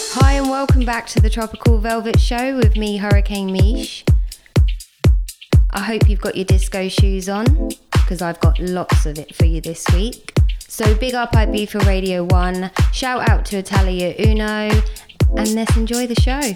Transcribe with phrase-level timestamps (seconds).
[0.00, 4.04] Hi, and welcome back to the Tropical Velvet Show with me, Hurricane Mish.
[5.70, 9.44] I hope you've got your disco shoes on because I've got lots of it for
[9.44, 10.38] you this week.
[10.68, 14.70] So, big up IB for Radio 1, shout out to Italia Uno,
[15.36, 16.54] and let's enjoy the show.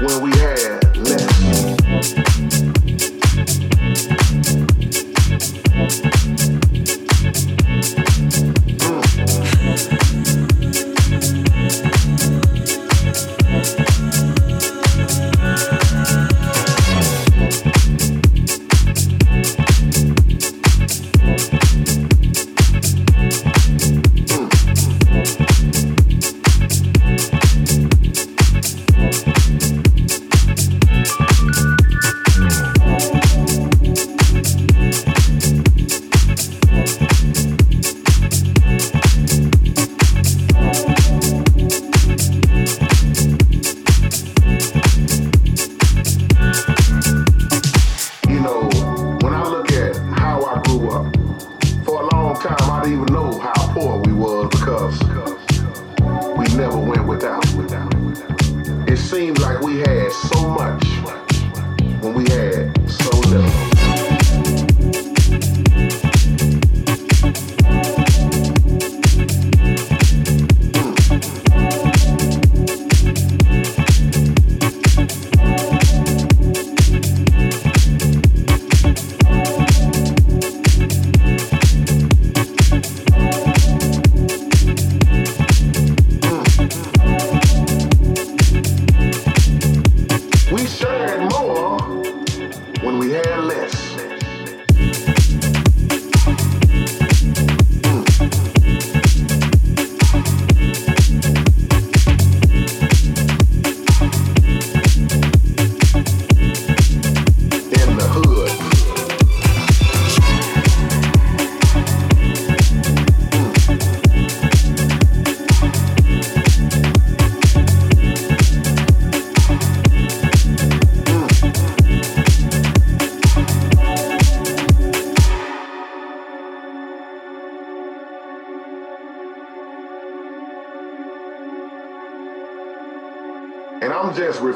[0.00, 0.39] when we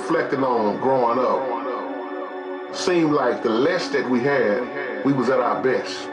[0.05, 5.62] reflecting on growing up, seemed like the less that we had, we was at our
[5.62, 6.11] best.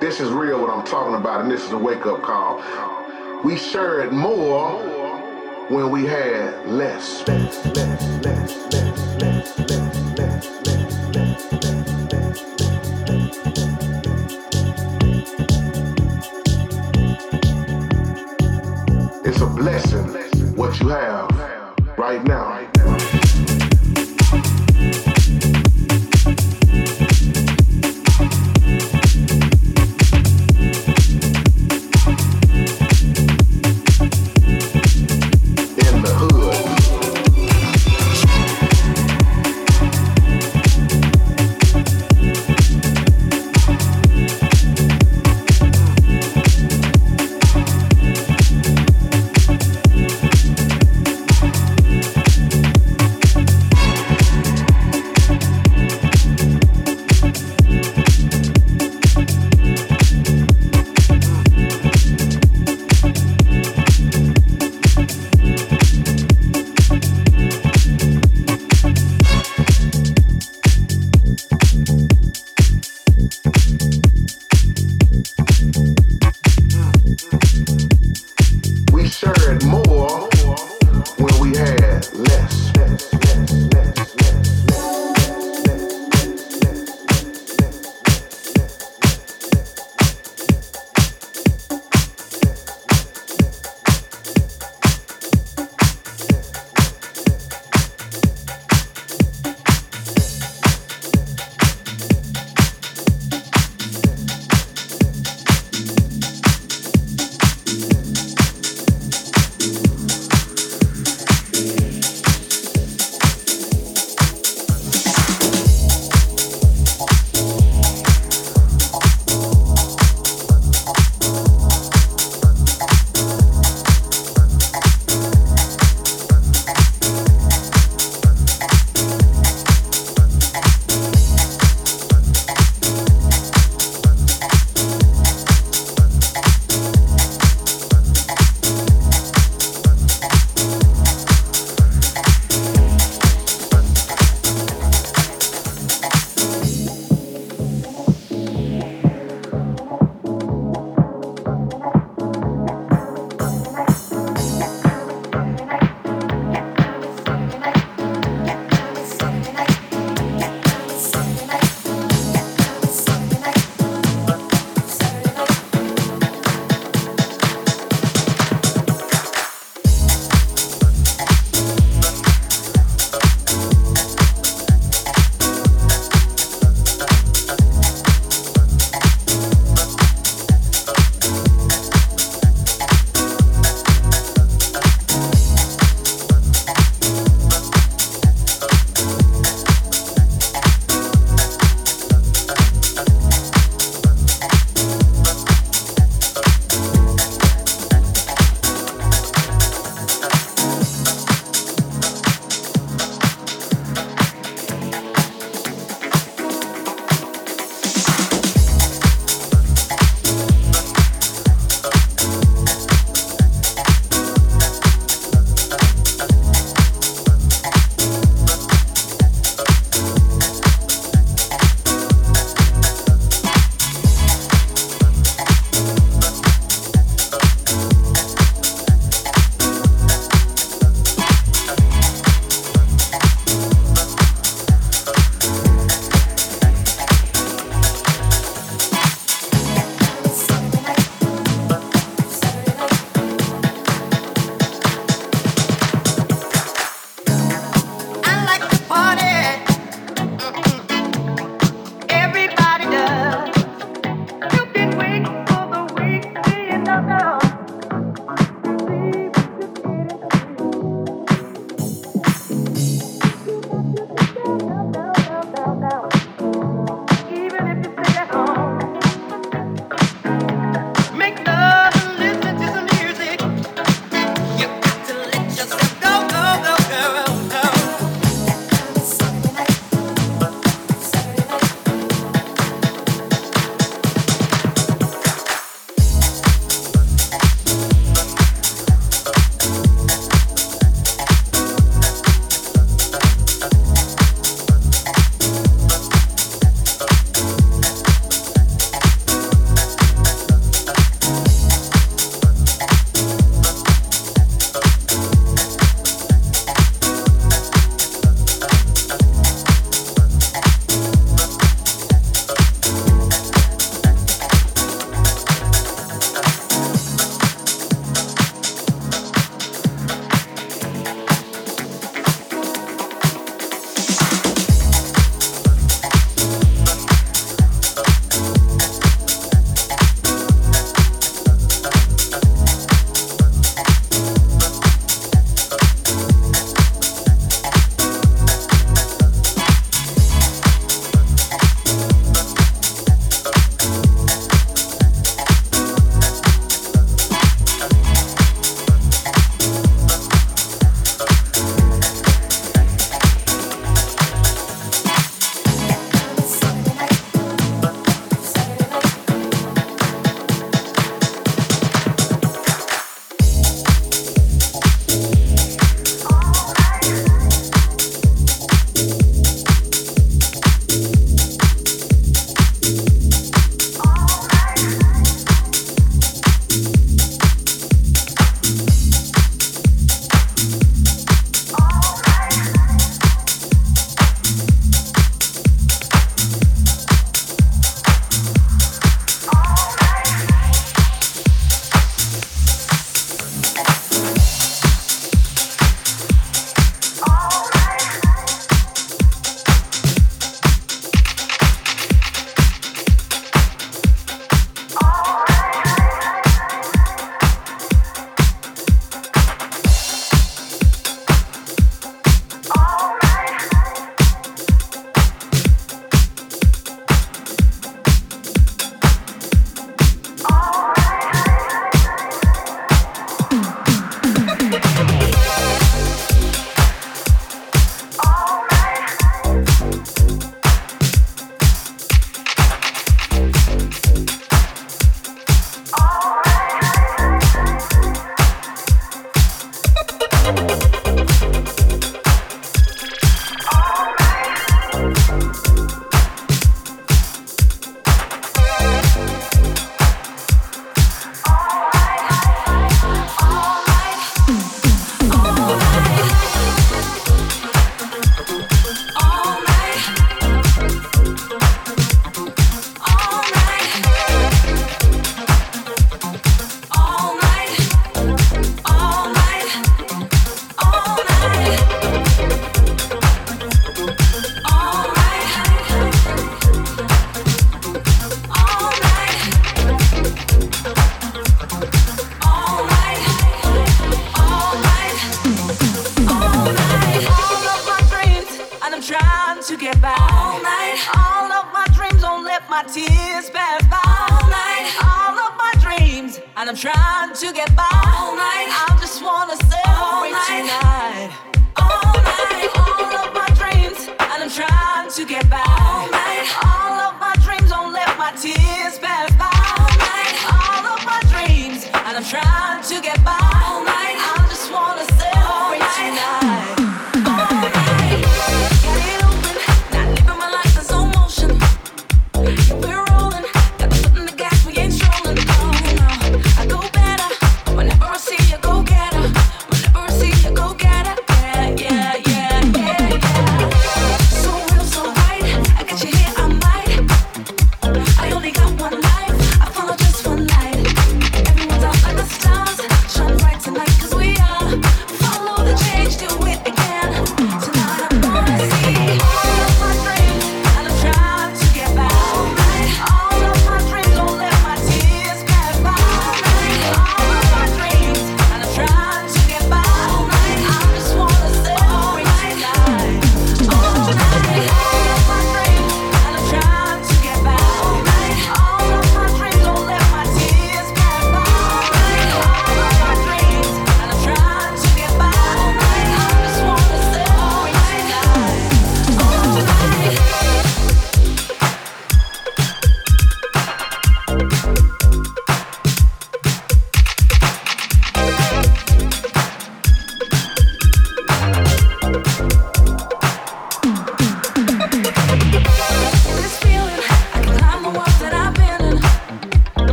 [0.00, 2.60] This is real what I'm talking about, and this is a wake-up call.
[3.44, 4.80] We shared more
[5.68, 7.22] when we had less.
[19.24, 21.30] It's a blessing what you have
[21.96, 22.77] right now.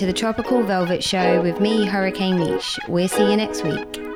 [0.00, 2.78] To the Tropical Velvet Show with me, Hurricane Mish.
[2.88, 4.09] We'll see you next week.